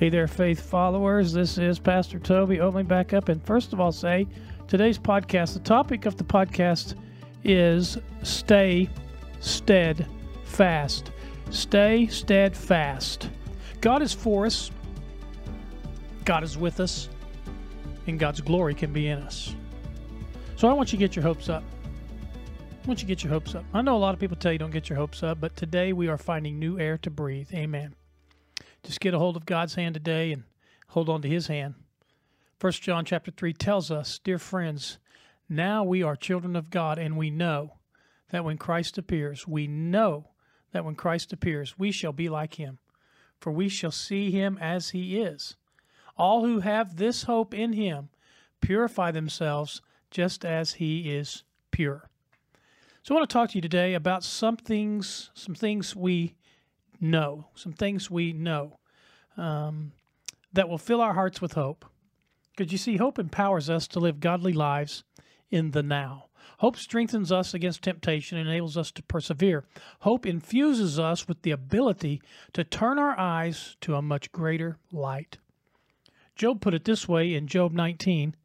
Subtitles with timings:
[0.00, 1.34] Hey there, faith followers.
[1.34, 3.28] This is Pastor Toby opening back up.
[3.28, 4.26] And first of all, say
[4.66, 6.94] today's podcast, the topic of the podcast
[7.44, 8.88] is stay
[9.40, 11.12] steadfast.
[11.50, 13.28] Stay steadfast.
[13.82, 14.70] God is for us,
[16.24, 17.10] God is with us,
[18.06, 19.54] and God's glory can be in us.
[20.56, 21.62] So I want you to get your hopes up.
[22.82, 23.66] I want you to get your hopes up.
[23.74, 25.92] I know a lot of people tell you don't get your hopes up, but today
[25.92, 27.48] we are finding new air to breathe.
[27.52, 27.99] Amen.
[28.82, 30.44] Just get a hold of God's hand today and
[30.88, 31.74] hold on to his hand.
[32.58, 34.98] First John chapter 3 tells us, dear friends,
[35.48, 37.78] now we are children of God and we know
[38.30, 40.28] that when Christ appears, we know
[40.72, 42.78] that when Christ appears, we shall be like him,
[43.38, 45.56] for we shall see him as he is.
[46.16, 48.10] All who have this hope in him
[48.60, 52.08] purify themselves just as he is pure.
[53.02, 56.34] So I want to talk to you today about some things, some things we
[57.00, 58.78] know, some things we know
[59.36, 59.92] um,
[60.52, 61.84] that will fill our hearts with hope.
[62.56, 65.04] Because you see, hope empowers us to live godly lives
[65.50, 66.26] in the now.
[66.58, 69.64] Hope strengthens us against temptation and enables us to persevere.
[70.00, 72.20] Hope infuses us with the ability
[72.52, 75.38] to turn our eyes to a much greater light.
[76.36, 78.36] Job put it this way in Job 19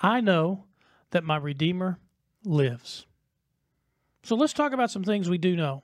[0.00, 0.64] I know
[1.10, 1.98] that my Redeemer
[2.44, 3.06] lives.
[4.22, 5.82] So let's talk about some things we do know.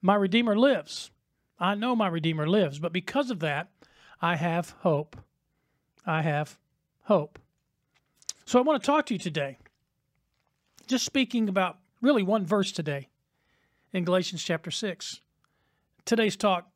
[0.00, 1.10] My Redeemer lives.
[1.60, 3.68] I know my Redeemer lives, but because of that,
[4.22, 5.16] I have hope.
[6.06, 6.58] I have
[7.04, 7.38] hope.
[8.44, 9.58] So I want to talk to you today,
[10.86, 13.08] just speaking about really one verse today
[13.92, 15.20] in Galatians chapter 6.
[16.04, 16.70] Today's talk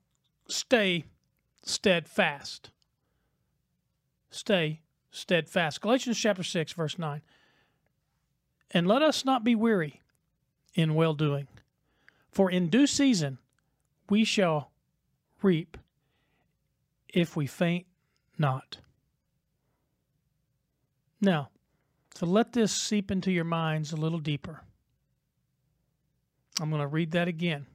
[0.49, 1.05] stay
[1.63, 2.71] steadfast.
[4.31, 5.81] Stay steadfast.
[5.81, 7.23] Galatians chapter 6, verse 9.
[8.73, 10.01] And let us not be weary
[10.75, 11.49] in well doing,
[12.31, 13.39] for in due season
[14.09, 14.72] we shall
[15.43, 15.77] reap
[17.09, 17.87] if we faint
[18.39, 18.79] not.
[21.21, 21.51] Now,
[22.15, 24.63] to let this seep into your minds a little deeper,
[26.61, 27.67] I'm going to read that again.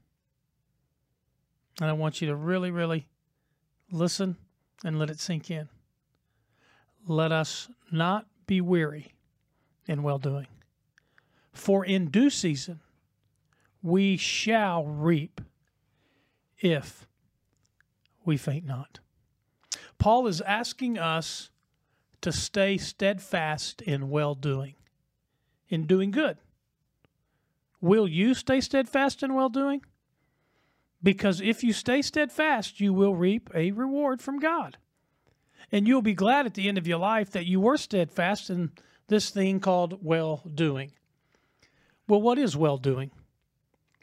[1.79, 3.07] And I want you to really, really
[3.91, 4.37] listen
[4.83, 5.69] and let it sink in.
[7.07, 9.13] Let us not be weary
[9.87, 10.47] in well doing,
[11.53, 12.81] for in due season
[13.81, 15.39] we shall reap
[16.59, 17.06] if
[18.27, 18.99] we faint not.
[19.97, 21.49] Paul is asking us
[22.21, 24.75] to stay steadfast in well doing,
[25.69, 26.37] in doing good.
[27.79, 29.81] Will you stay steadfast in well doing?
[31.01, 34.77] Because if you stay steadfast, you will reap a reward from God.
[35.71, 38.71] And you'll be glad at the end of your life that you were steadfast in
[39.07, 40.91] this thing called well doing.
[42.07, 43.11] Well, what is well doing?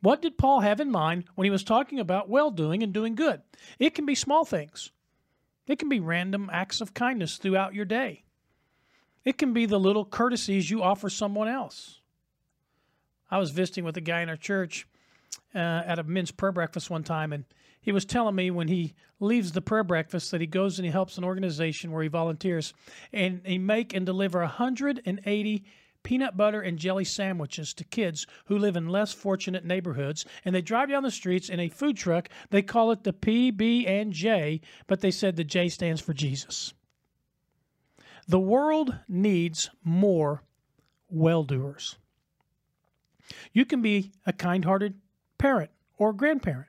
[0.04, 3.14] What did Paul have in mind when he was talking about well doing and doing
[3.14, 3.40] good?
[3.78, 4.90] It can be small things,
[5.66, 8.22] it can be random acts of kindness throughout your day,
[9.24, 12.02] it can be the little courtesies you offer someone else.
[13.30, 14.86] I was visiting with a guy in our church
[15.54, 17.46] uh, at a men's prayer breakfast one time, and
[17.80, 20.92] he was telling me when he leaves the prayer breakfast that he goes and he
[20.92, 22.74] helps an organization where he volunteers,
[23.10, 25.64] and he make and deliver 180
[26.04, 30.62] peanut butter and jelly sandwiches to kids who live in less fortunate neighborhoods and they
[30.62, 32.28] drive down the streets in a food truck.
[32.50, 36.72] They call it the pb and j but they said the j stands for jesus.
[38.28, 40.44] The world needs more
[41.08, 41.96] well-doers.
[43.52, 44.94] You can be a kind-hearted
[45.38, 46.68] parent or grandparent.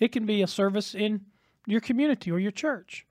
[0.00, 1.26] It can be a service in
[1.66, 3.06] your community or your church.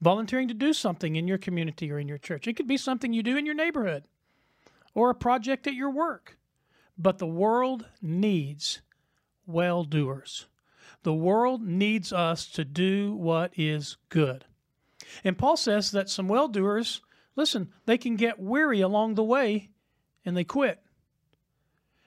[0.00, 2.48] Volunteering to do something in your community or in your church.
[2.48, 4.04] It could be something you do in your neighborhood
[4.94, 6.38] or a project at your work.
[6.98, 8.82] But the world needs
[9.46, 10.46] well doers.
[11.02, 14.44] The world needs us to do what is good.
[15.24, 17.00] And Paul says that some well doers,
[17.34, 19.70] listen, they can get weary along the way
[20.24, 20.80] and they quit.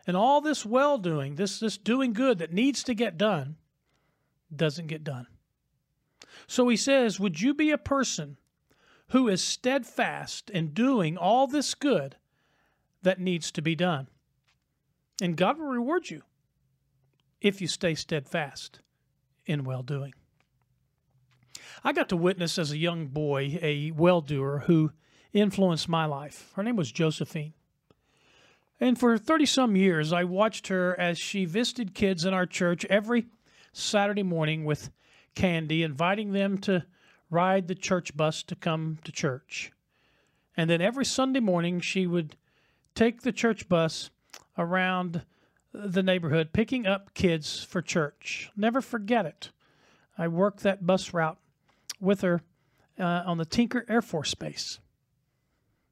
[0.07, 3.57] And all this well doing, this, this doing good that needs to get done,
[4.55, 5.27] doesn't get done.
[6.47, 8.37] So he says, Would you be a person
[9.09, 12.17] who is steadfast in doing all this good
[13.05, 14.07] that needs to be done.
[15.21, 16.23] And God will reward you
[17.39, 18.81] if you stay steadfast
[19.45, 20.13] in well doing.
[21.83, 24.91] I got to witness as a young boy a well doer who
[25.31, 26.51] influenced my life.
[26.55, 27.53] Her name was Josephine.
[28.79, 32.83] And for 30 some years, I watched her as she visited kids in our church
[32.85, 33.27] every
[33.71, 34.89] Saturday morning with
[35.33, 36.85] candy, inviting them to
[37.29, 39.71] ride the church bus to come to church.
[40.57, 42.35] And then every Sunday morning, she would
[42.95, 44.09] take the church bus
[44.57, 45.23] around
[45.73, 48.49] the neighborhood picking up kids for church.
[48.55, 49.51] Never forget it.
[50.17, 51.37] I worked that bus route
[51.99, 52.41] with her
[52.97, 54.79] uh, on the Tinker Air Force Base.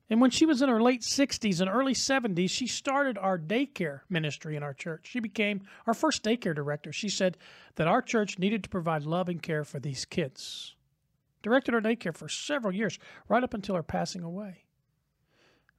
[0.09, 4.01] And when she was in her late 60s and early 70s, she started our daycare
[4.09, 5.07] ministry in our church.
[5.09, 6.93] She became our first daycare director.
[6.93, 7.37] She said
[7.75, 10.75] that our church needed to provide love and care for these kids.
[11.41, 14.65] Directed our daycare for several years, right up until her passing away.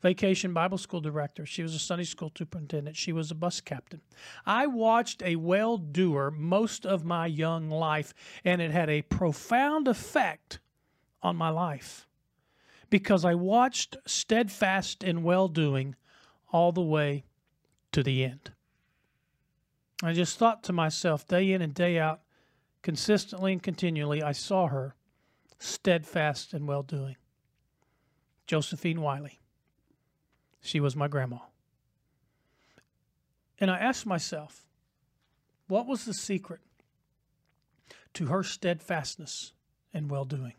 [0.05, 1.47] Vacation Bible School director.
[1.47, 2.95] She was a Sunday school superintendent.
[2.95, 4.03] She was a bus captain.
[4.45, 8.13] I watched a well doer most of my young life,
[8.45, 10.59] and it had a profound effect
[11.23, 12.07] on my life
[12.91, 15.97] because I watched steadfast and well doing
[16.53, 17.25] all the way
[17.93, 18.53] to the end.
[20.03, 22.21] I just thought to myself, day in and day out,
[22.83, 24.97] consistently and continually, I saw her
[25.59, 27.17] steadfast and well doing.
[28.47, 29.39] Josephine Wiley.
[30.65, 31.41] She was my grandma.
[33.61, 34.65] And I asked myself,
[35.69, 36.61] what was the secret
[38.15, 39.53] to her steadfastness
[39.93, 40.55] and well doing?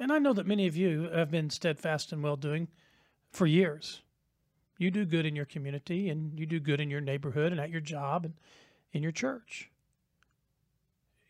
[0.00, 2.66] And I know that many of you have been steadfast and well doing
[3.30, 4.02] for years.
[4.78, 7.70] You do good in your community and you do good in your neighborhood and at
[7.70, 8.34] your job and
[8.92, 9.70] in your church.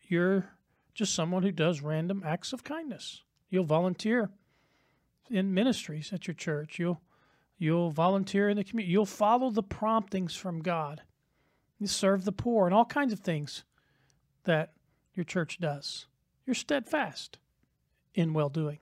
[0.01, 0.49] You're
[0.95, 3.21] just someone who does random acts of kindness.
[3.51, 4.31] You'll volunteer
[5.29, 6.79] in ministries at your church.
[6.79, 6.99] You'll
[7.57, 8.91] you'll volunteer in the community.
[8.91, 11.01] You'll follow the promptings from God.
[11.79, 13.63] You serve the poor and all kinds of things
[14.45, 14.73] that
[15.13, 16.07] your church does.
[16.45, 17.37] You're steadfast
[18.15, 18.79] in well doing.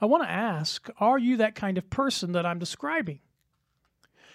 [0.00, 3.20] I want to ask are you that kind of person that I'm describing?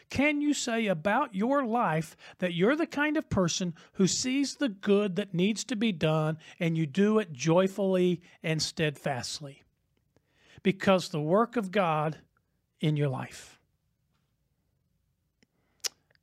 [0.10, 4.70] Can you say about your life that you're the kind of person who sees the
[4.70, 9.64] good that needs to be done and you do it joyfully and steadfastly?
[10.64, 12.20] Because the work of God
[12.80, 13.60] in your life.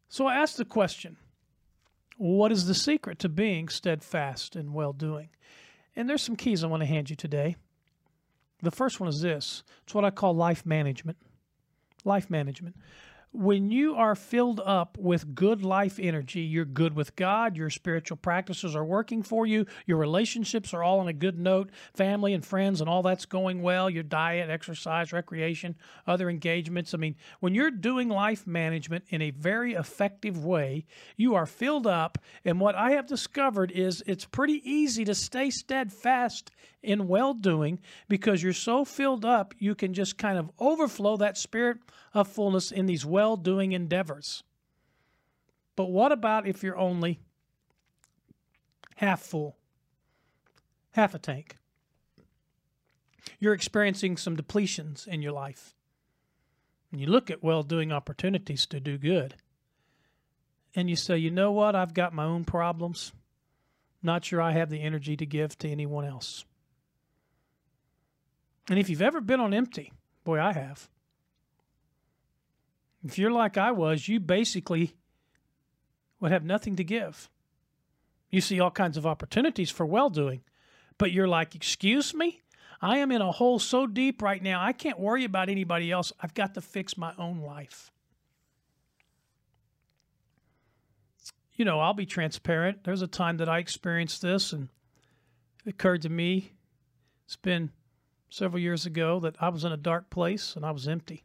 [0.09, 1.17] So I asked the question
[2.17, 5.31] what is the secret to being steadfast and well doing?
[5.97, 7.56] And there's some keys I want to hand you today.
[8.62, 11.19] The first one is this it's what I call life management.
[12.05, 12.77] Life management
[13.35, 18.17] when you are filled up with good life energy, you're good with God, your spiritual
[18.17, 22.47] practices are working for you, your relationships are all on a good note, family and
[22.47, 25.75] friends and all that's going well, your diet, exercise, recreation,
[26.07, 26.95] other engagements.
[26.95, 31.89] I mean, when you're doing life management in a very effective way, you are filled
[31.89, 32.19] up.
[32.45, 36.53] And what I have discovered is it's pretty easy to stay steadfast
[36.85, 41.39] in well doing because you're so filled up, you can just kind of overflow that
[41.39, 41.79] spirit
[42.13, 44.43] of fullness in these well doing endeavors.
[45.76, 47.21] But what about if you're only
[48.97, 49.56] half full,
[50.93, 51.56] half a tank?
[53.41, 55.75] You're experiencing some depletions in your life.
[56.93, 59.37] And you look at well doing opportunities to do good.
[60.75, 61.75] And you say, you know what?
[61.75, 63.12] I've got my own problems.
[64.03, 66.44] Not sure I have the energy to give to anyone else.
[68.69, 69.94] And if you've ever been on empty,
[70.25, 70.91] boy, I have.
[73.05, 74.95] If you're like I was, you basically
[76.21, 77.29] would have nothing to give.
[78.31, 80.43] You see all kinds of opportunities for well doing,
[80.99, 82.41] but you're like, excuse me?
[82.81, 86.12] I am in a hole so deep right now, I can't worry about anybody else.
[86.21, 87.93] I've got to fix my own life.
[91.55, 92.83] You know, I'll be transparent.
[92.83, 94.69] There's a time that I experienced this, and
[95.65, 96.53] it occurred to me.
[97.27, 97.70] It's been
[98.29, 101.25] several years ago that I was in a dark place and I was empty.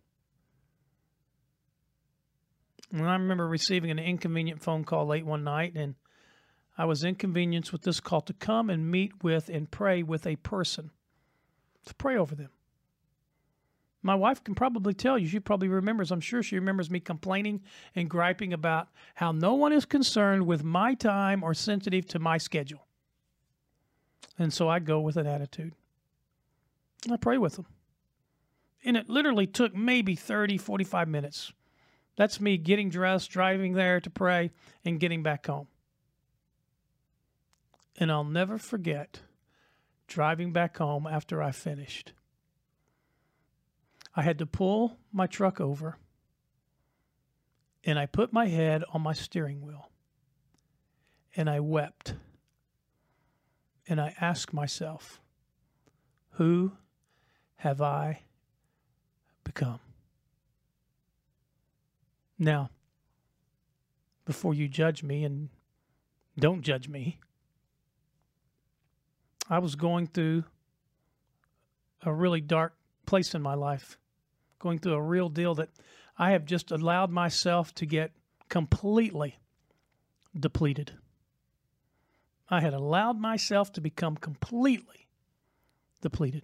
[2.92, 5.96] And I remember receiving an inconvenient phone call late one night, and
[6.78, 10.38] I was inconvenienced with this call to come and meet with and pray with a
[10.38, 10.92] person,
[11.86, 12.50] to pray over them.
[14.02, 17.62] My wife can probably tell you, she probably remembers, I'm sure she remembers me complaining
[17.96, 22.38] and griping about how no one is concerned with my time or sensitive to my
[22.38, 22.88] schedule.
[24.38, 25.74] And so I go with an attitude.
[27.12, 27.66] I pray with them.
[28.86, 31.52] And it literally took maybe 30, 45 minutes.
[32.20, 34.52] That's me getting dressed, driving there to pray,
[34.84, 35.70] and getting back home.
[37.96, 39.22] And I'll never forget
[40.06, 42.12] driving back home after I finished.
[44.14, 45.96] I had to pull my truck over,
[47.86, 49.90] and I put my head on my steering wheel,
[51.38, 52.16] and I wept.
[53.88, 55.22] And I asked myself,
[56.32, 56.74] Who
[57.56, 58.24] have I
[59.46, 59.80] become?
[62.40, 62.70] Now,
[64.24, 65.50] before you judge me, and
[66.38, 67.20] don't judge me,
[69.50, 70.46] I was going through
[72.04, 73.98] a really dark place in my life,
[74.58, 75.70] going through a real deal that
[76.18, 78.12] I have just allowed myself to get
[78.48, 79.38] completely
[80.38, 80.94] depleted.
[82.50, 85.08] I had allowed myself to become completely
[86.02, 86.44] depleted.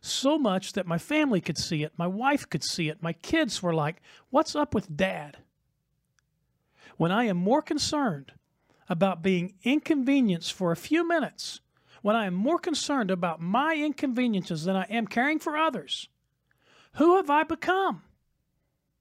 [0.00, 3.62] So much that my family could see it, my wife could see it, my kids
[3.62, 5.38] were like, What's up with dad?
[6.96, 8.32] When I am more concerned
[8.88, 11.60] about being inconvenienced for a few minutes,
[12.02, 16.08] when I am more concerned about my inconveniences than I am caring for others,
[16.94, 18.02] who have I become?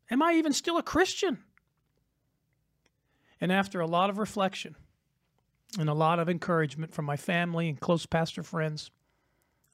[0.10, 1.40] Am I even still a Christian?
[3.40, 4.76] And after a lot of reflection
[5.80, 8.92] and a lot of encouragement from my family and close pastor friends,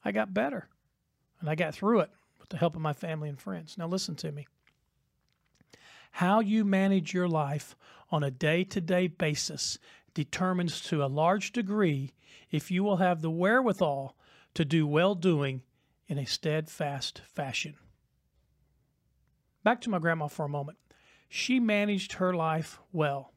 [0.04, 0.68] I got better
[1.42, 3.76] and I got through it with the help of my family and friends.
[3.76, 4.46] Now, listen to me.
[6.12, 7.74] How you manage your life
[8.10, 9.78] on a day to day basis
[10.14, 12.12] determines to a large degree
[12.50, 14.16] if you will have the wherewithal
[14.54, 15.62] to do well doing
[16.06, 17.74] in a steadfast fashion.
[19.64, 20.78] Back to my grandma for a moment.
[21.28, 23.32] She managed her life well,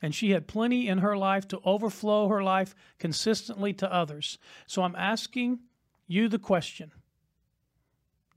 [0.00, 4.38] and she had plenty in her life to overflow her life consistently to others.
[4.66, 5.58] So I'm asking
[6.06, 6.92] you the question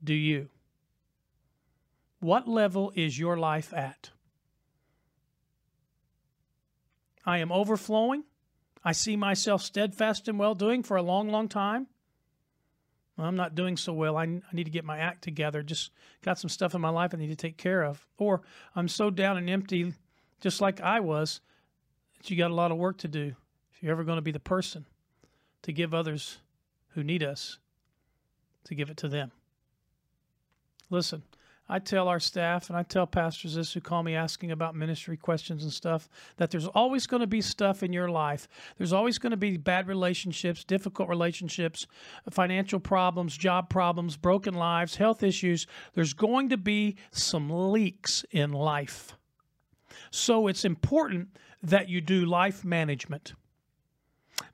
[0.04, 0.48] Do you?
[2.20, 4.10] What level is your life at?
[7.26, 8.24] I am overflowing.
[8.84, 11.86] I see myself steadfast and well doing for a long, long time.
[13.16, 14.16] I'm not doing so well.
[14.16, 15.62] I, I need to get my act together.
[15.62, 15.92] Just
[16.22, 18.04] got some stuff in my life I need to take care of.
[18.18, 18.42] Or
[18.74, 19.94] I'm so down and empty,
[20.40, 21.40] just like I was,
[22.18, 23.34] that you got a lot of work to do
[23.72, 24.86] if you're ever going to be the person
[25.62, 26.38] to give others
[26.90, 27.58] who need us
[28.64, 29.30] to give it to them.
[30.90, 31.22] Listen,
[31.66, 35.16] I tell our staff and I tell pastors this who call me asking about ministry
[35.16, 38.48] questions and stuff that there's always going to be stuff in your life.
[38.76, 41.86] There's always going to be bad relationships, difficult relationships,
[42.30, 45.66] financial problems, job problems, broken lives, health issues.
[45.94, 49.16] There's going to be some leaks in life.
[50.10, 51.28] So it's important
[51.62, 53.32] that you do life management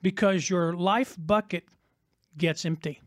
[0.01, 1.65] because your life bucket
[2.39, 3.01] gets empty.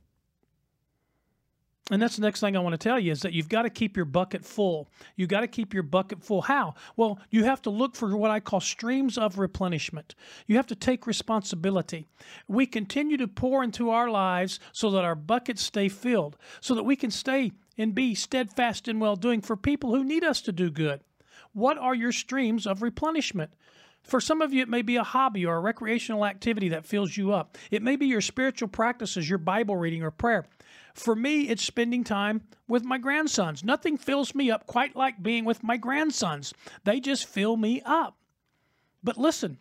[1.92, 3.70] And that's the next thing I want to tell you is that you've got to
[3.70, 4.88] keep your bucket full.
[5.18, 6.42] You've got to keep your bucket full.
[6.42, 6.76] How?
[6.96, 10.16] Well, you have to look for what I call streams of replenishment.
[10.48, 12.08] You have to take responsibility.
[12.48, 16.84] We continue to pour into our lives so that our buckets stay filled, so that
[16.84, 20.54] we can stay and be steadfast in well doing for people who need us to
[20.54, 21.02] do good.
[21.52, 23.52] What are your streams of replenishment?
[24.04, 27.16] For some of you, it may be a hobby or a recreational activity that fills
[27.16, 27.58] you up.
[27.72, 30.46] It may be your spiritual practices, your Bible reading or prayer.
[30.94, 33.64] For me, it's spending time with my grandsons.
[33.64, 38.18] Nothing fills me up quite like being with my grandsons, they just fill me up.
[39.04, 39.58] But listen,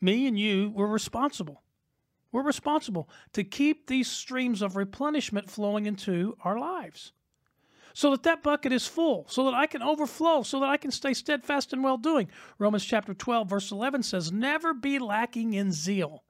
[0.00, 1.62] me and you, we're responsible.
[2.32, 7.12] We're responsible to keep these streams of replenishment flowing into our lives
[7.94, 10.90] so that that bucket is full, so that I can overflow, so that I can
[10.90, 12.28] stay steadfast and well doing.
[12.58, 16.24] Romans chapter 12, verse 11 says, Never be lacking in zeal,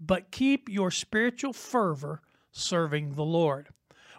[0.00, 3.68] but keep your spiritual fervor serving the Lord.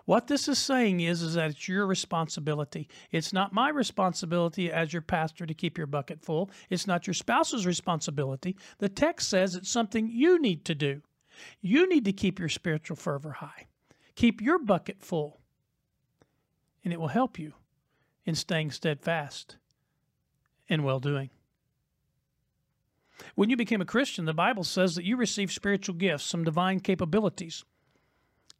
[0.06, 2.88] What this is saying is, is that it's your responsibility.
[3.12, 6.50] It's not my responsibility as your pastor to keep your bucket full.
[6.70, 8.58] It's not your spouse's responsibility.
[8.80, 11.02] The text says it's something you need to do.
[11.62, 13.68] You need to keep your spiritual fervor high.
[14.16, 15.40] Keep your bucket full
[16.84, 17.54] and it will help you
[18.26, 19.58] in staying steadfast
[20.70, 21.30] and well doing.
[23.36, 26.80] When you became a Christian, the Bible says that you receive spiritual gifts, some divine
[26.80, 27.63] capabilities.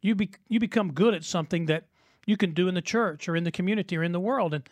[0.00, 1.84] You, be, you become good at something that
[2.26, 4.54] you can do in the church or in the community or in the world.
[4.54, 4.68] And,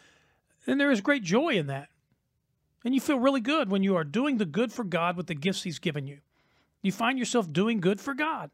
[0.67, 1.89] and there is great joy in that.
[2.85, 5.35] And you feel really good when you are doing the good for God with the
[5.35, 6.19] gifts He's given you.
[6.83, 8.51] You find yourself doing good for God.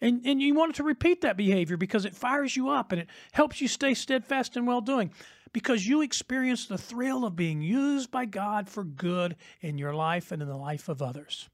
[0.00, 3.08] And, and you want to repeat that behavior because it fires you up and it
[3.32, 5.12] helps you stay steadfast and well doing
[5.54, 10.32] because you experience the thrill of being used by God for good in your life
[10.32, 11.48] and in the life of others.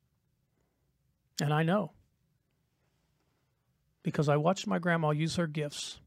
[1.38, 1.92] And I know
[4.02, 6.00] because I watched my grandma use her gifts.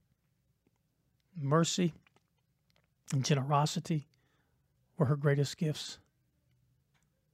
[1.39, 1.93] Mercy
[3.11, 4.07] and generosity
[4.97, 5.99] were her greatest gifts.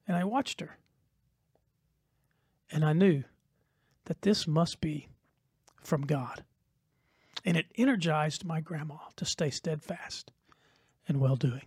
[0.09, 0.77] And I watched her.
[2.69, 3.23] And I knew
[4.05, 5.07] that this must be
[5.81, 6.43] from God.
[7.45, 10.33] And it energized my grandma to stay steadfast
[11.09, 11.63] and well doing.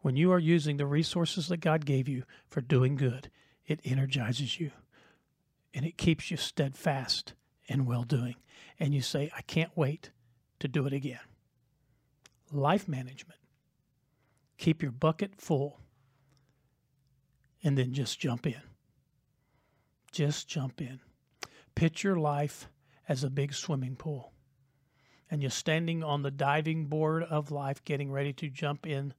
[0.00, 3.30] When you are using the resources that God gave you for doing good,
[3.66, 4.72] it energizes you
[5.72, 7.34] and it keeps you steadfast
[7.68, 8.36] and well doing.
[8.80, 10.10] And you say, I can't wait
[10.60, 11.20] to do it again.
[12.52, 13.38] Life management.
[14.58, 15.80] Keep your bucket full
[17.62, 18.60] and then just jump in.
[20.12, 21.00] Just jump in.
[21.74, 22.68] Picture life
[23.08, 24.33] as a big swimming pool.
[25.34, 29.14] And you're standing on the diving board of life, getting ready to jump in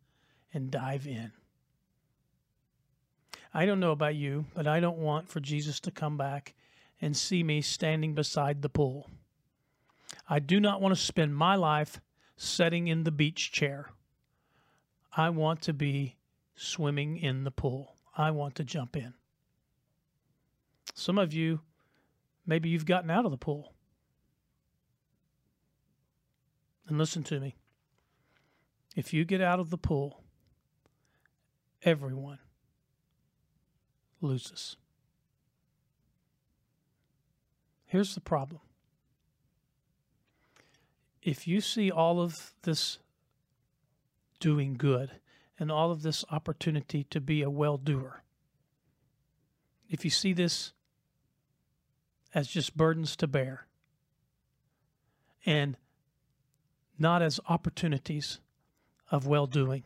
[0.53, 1.34] and dive in.
[3.53, 6.53] I don't know about you, but I don't want for Jesus to come back
[7.01, 9.10] and see me standing beside the pool.
[10.29, 12.00] I do not want to spend my life
[12.38, 13.89] sitting in the beach chair.
[15.17, 16.15] I want to be
[16.55, 17.98] swimming in the pool.
[18.17, 19.15] I want to jump in.
[20.93, 21.60] Some of you,
[22.45, 23.75] maybe you've gotten out of the pool.
[26.88, 27.56] And listen to me.
[28.96, 30.24] If you get out of the pool,
[31.84, 32.39] everyone
[34.22, 34.77] loses.
[37.86, 38.62] Here's the problem.
[41.22, 43.00] If you see all of this
[44.39, 45.12] doing good
[45.60, 48.24] and all of this opportunity to be a well doer,
[49.89, 50.74] if you see this
[52.34, 53.68] as just burdens to bear
[55.46, 55.77] and
[56.98, 58.40] not as opportunities
[59.12, 59.84] of well doing,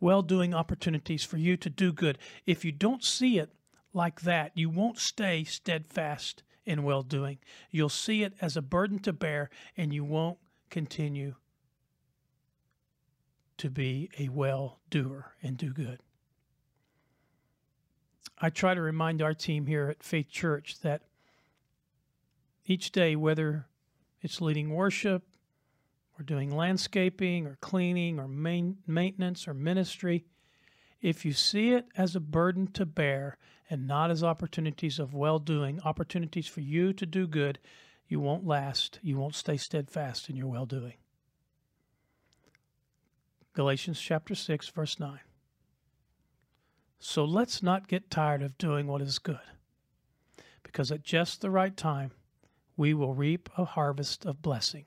[0.00, 2.18] well doing opportunities for you to do good.
[2.46, 3.52] If you don't see it
[3.92, 7.38] like that, you won't stay steadfast in well doing.
[7.70, 10.38] You'll see it as a burden to bear, and you won't
[10.70, 11.36] continue
[13.58, 16.00] to be a well doer and do good.
[18.38, 21.02] I try to remind our team here at Faith Church that
[22.66, 23.66] each day, whether
[24.20, 25.22] it's leading worship,
[26.18, 30.24] or doing landscaping, or cleaning, or main, maintenance, or ministry,
[31.00, 33.36] if you see it as a burden to bear
[33.68, 37.58] and not as opportunities of well doing, opportunities for you to do good,
[38.08, 38.98] you won't last.
[39.02, 40.94] You won't stay steadfast in your well doing.
[43.52, 45.18] Galatians chapter 6, verse 9.
[46.98, 49.38] So let's not get tired of doing what is good,
[50.62, 52.12] because at just the right time,
[52.76, 54.86] we will reap a harvest of blessing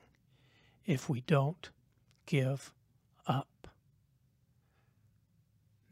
[0.89, 1.69] if we don't
[2.25, 2.73] give
[3.27, 3.67] up.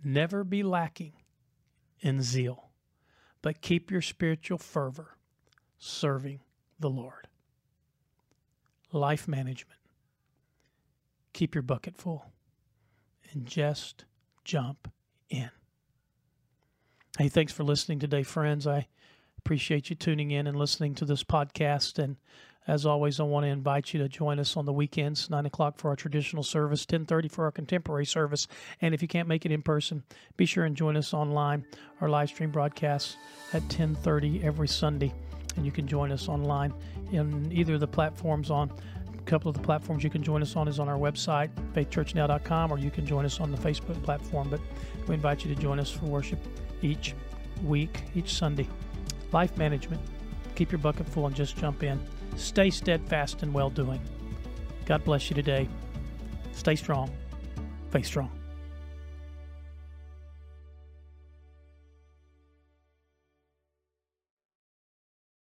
[0.03, 1.13] Never be lacking
[1.99, 2.71] in zeal,
[3.43, 5.15] but keep your spiritual fervor
[5.77, 6.39] serving
[6.79, 7.27] the Lord.
[8.91, 9.79] Life management.
[11.31, 12.31] Keep your bucket full
[13.31, 14.05] and just
[14.43, 14.91] jump
[15.29, 15.51] in.
[17.19, 18.65] Hey, thanks for listening today, friends.
[18.65, 18.87] I
[19.37, 21.99] appreciate you tuning in and listening to this podcast.
[21.99, 22.15] And
[22.67, 25.77] as always, I want to invite you to join us on the weekends, nine o'clock
[25.77, 28.47] for our traditional service, ten thirty for our contemporary service.
[28.81, 30.03] And if you can't make it in person,
[30.35, 31.65] be sure and join us online.
[32.01, 33.15] Our live stream broadcasts
[33.53, 35.13] at ten thirty every Sunday.
[35.55, 36.73] And you can join us online
[37.11, 38.71] in either of the platforms on
[39.17, 42.71] a couple of the platforms you can join us on is on our website faithchurchnow.com
[42.71, 44.49] or you can join us on the facebook platform.
[44.49, 44.59] But
[45.07, 46.39] we invite you to join us for worship
[46.81, 47.15] each
[47.63, 48.67] week each sunday.
[49.31, 50.01] Life management.
[50.55, 51.99] Keep your bucket full and just jump in
[52.37, 53.99] stay steadfast and well doing
[54.85, 55.67] god bless you today.
[56.53, 57.11] Stay strong.
[57.91, 58.36] Faith strong